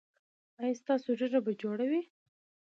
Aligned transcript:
ایا 0.61 0.73
ستاسو 0.81 1.09
ږیره 1.19 1.39
به 1.45 1.51
جوړه 1.61 1.85
وي؟ 1.91 2.01